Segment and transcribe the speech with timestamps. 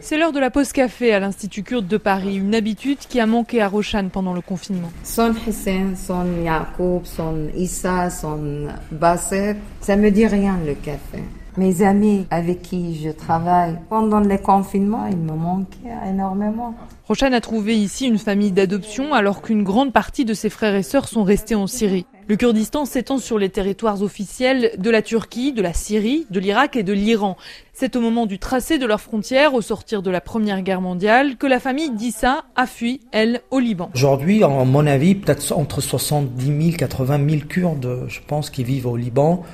[0.00, 3.26] C'est l'heure de la pause café à l'Institut kurde de Paris, une habitude qui a
[3.26, 4.90] manqué à Roshan pendant le confinement.
[5.04, 11.22] Son Hussein, son Yacoub, son Issa, son Basset, ça me dit rien le café.
[11.56, 16.74] Mes amis avec qui je travaille pendant les confinements, ils me manquaient énormément.
[17.06, 20.82] Roshan a trouvé ici une famille d'adoption alors qu'une grande partie de ses frères et
[20.82, 22.06] sœurs sont restés en Syrie.
[22.26, 26.74] Le Kurdistan s'étend sur les territoires officiels de la Turquie, de la Syrie, de l'Irak
[26.74, 27.36] et de l'Iran.
[27.72, 31.36] C'est au moment du tracé de leurs frontières, au sortir de la Première Guerre mondiale,
[31.36, 33.90] que la famille d'Issa a fui, elle, au Liban.
[33.94, 38.86] Aujourd'hui, à mon avis, peut-être entre 70 000, 80 000 Kurdes, je pense, qui vivent
[38.86, 39.44] au Liban.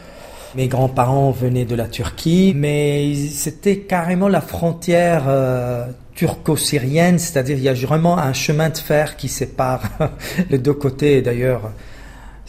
[0.56, 7.62] Mes grands-parents venaient de la Turquie, mais c'était carrément la frontière euh, turco-syrienne, c'est-à-dire il
[7.62, 9.82] y a vraiment un chemin de fer qui sépare
[10.50, 11.22] les deux côtés.
[11.22, 11.70] D'ailleurs,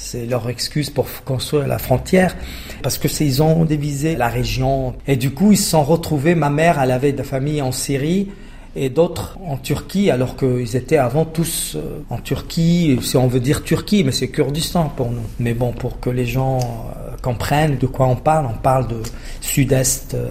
[0.01, 2.35] c'est leur excuse pour construire la frontière
[2.81, 6.33] parce que ils ont divisé la région et du coup ils se sont retrouvés.
[6.33, 8.29] Ma mère, elle avait de la famille en Syrie
[8.75, 12.97] et d'autres en Turquie alors qu'ils étaient avant tous euh, en Turquie.
[13.01, 15.21] Si on veut dire Turquie, mais c'est Kurdistan pour nous.
[15.39, 19.01] Mais bon, pour que les gens euh, comprennent de quoi on parle, on parle de
[19.39, 20.29] sud-est euh,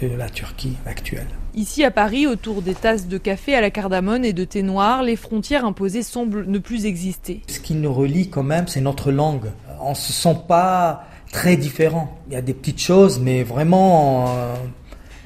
[0.00, 1.26] de la Turquie actuelle.
[1.54, 5.02] Ici à Paris, autour des tasses de café à la cardamone et de thé noir,
[5.02, 7.42] les frontières imposées semblent ne plus exister.
[7.46, 9.50] Ce qui nous relie quand même, c'est notre langue.
[9.80, 12.16] On se sent pas très différent.
[12.28, 14.54] Il y a des petites choses, mais vraiment, euh,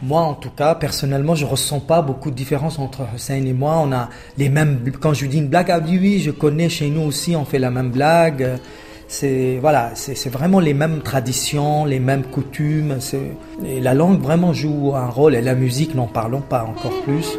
[0.02, 3.80] moi en tout cas, personnellement, je ressens pas beaucoup de différence entre Hussein et moi.
[3.84, 4.80] On a les mêmes.
[5.00, 7.60] Quand je dis une blague, ah oui, oui, je connais chez nous aussi, on fait
[7.60, 8.58] la même blague
[9.18, 12.98] c'est voilà, c'est vraiment les mêmes traditions, les mêmes coutumes.
[13.62, 17.38] La langue vraiment joue un rôle et la musique, n'en parlons pas encore plus.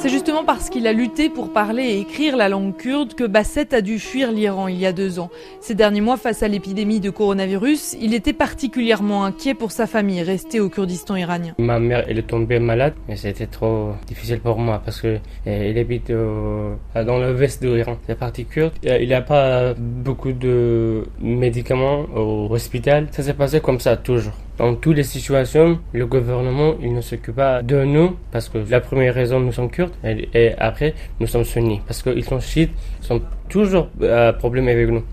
[0.00, 3.74] C'est justement parce qu'il a lutté pour parler et écrire la langue kurde que Basset
[3.74, 5.28] a dû fuir l'Iran il y a deux ans.
[5.60, 10.22] Ces derniers mois, face à l'épidémie de coronavirus, il était particulièrement inquiet pour sa famille
[10.22, 11.54] restée au Kurdistan iranien.
[11.58, 15.76] Ma mère, elle est tombée malade, mais c'était trop difficile pour moi parce que elle
[15.76, 18.74] habite dans le vest de l'Iran, la partie kurde.
[18.84, 23.08] Il n'y a pas beaucoup de médicaments au hospital.
[23.10, 24.34] Ça s'est passé comme ça toujours.
[24.58, 28.80] Dans toutes les situations, le gouvernement il ne s'occupe pas de nous parce que la
[28.80, 33.06] première raison nous sommes kurdes et, après nous sommes sunnis parce qu'ils sont chiites, ils
[33.06, 35.04] sont toujours euh, problème avec nous.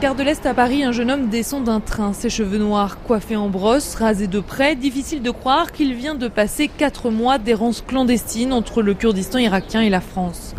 [0.00, 3.36] Gare de l'Est à Paris, un jeune homme descend d'un train, ses cheveux noirs coiffés
[3.36, 4.76] en brosse, rasés de près.
[4.76, 9.82] Difficile de croire qu'il vient de passer quatre mois d'errance clandestine entre le Kurdistan irakien
[9.82, 10.54] et la France.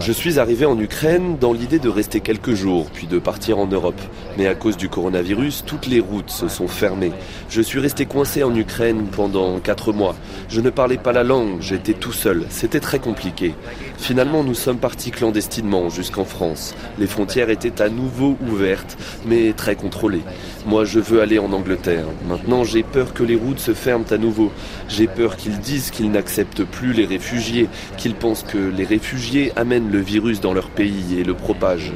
[0.00, 3.68] Je suis arrivé en Ukraine dans l'idée de rester quelques jours, puis de partir en
[3.68, 4.00] Europe.
[4.36, 7.12] Mais à cause du coronavirus, toutes les routes se sont fermées.
[7.48, 10.16] Je suis resté coincé en Ukraine pendant quatre mois.
[10.48, 12.46] Je ne parlais pas la langue, j'étais tout seul.
[12.48, 13.54] C'était très compliqué.
[13.96, 16.74] Finalement, nous sommes partis clandestinement jusqu'en France.
[16.98, 20.22] Les frontières étaient à nouveau ouvertes, mais très contrôlées.
[20.66, 22.06] Moi, je veux aller en Angleterre.
[22.28, 24.50] Maintenant, j'ai peur que les routes se ferment à nouveau.
[24.88, 29.90] J'ai peur qu'ils disent qu'ils n'acceptent plus les réfugiés, qu'ils pensent que les réfugiés amènent
[29.90, 31.92] le virus dans leur pays et le propagent.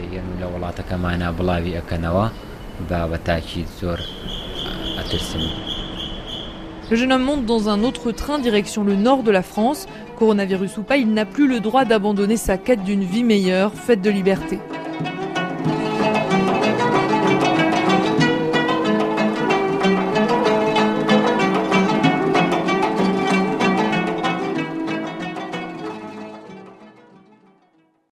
[6.91, 9.87] Le jeune homme monte dans un autre train direction le nord de la France.
[10.19, 14.03] Coronavirus ou pas, il n'a plus le droit d'abandonner sa quête d'une vie meilleure, faite
[14.03, 14.59] de liberté.